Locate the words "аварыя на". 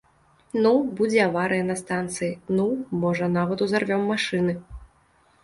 1.25-1.75